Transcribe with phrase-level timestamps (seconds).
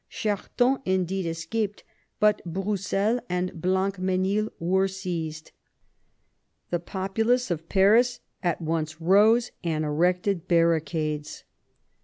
[0.09, 1.83] Charton indeed escaped,
[2.19, 5.51] but Broussel and Blancmesnil were seized.
[6.71, 11.43] The populace of Paris at once rose, and erected barricades.